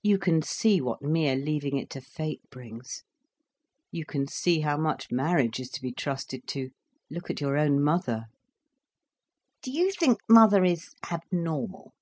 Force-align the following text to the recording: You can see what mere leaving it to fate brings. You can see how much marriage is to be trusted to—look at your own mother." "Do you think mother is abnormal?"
You 0.00 0.16
can 0.18 0.42
see 0.42 0.80
what 0.80 1.02
mere 1.02 1.34
leaving 1.34 1.76
it 1.76 1.90
to 1.90 2.00
fate 2.00 2.40
brings. 2.50 3.02
You 3.90 4.04
can 4.06 4.28
see 4.28 4.60
how 4.60 4.76
much 4.76 5.10
marriage 5.10 5.58
is 5.58 5.70
to 5.70 5.82
be 5.82 5.90
trusted 5.90 6.46
to—look 6.46 7.30
at 7.30 7.40
your 7.40 7.56
own 7.56 7.82
mother." 7.82 8.26
"Do 9.62 9.72
you 9.72 9.90
think 9.90 10.20
mother 10.28 10.62
is 10.64 10.94
abnormal?" 11.10 11.94